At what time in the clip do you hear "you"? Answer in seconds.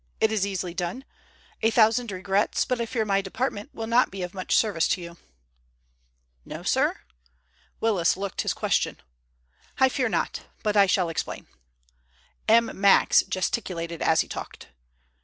5.01-5.17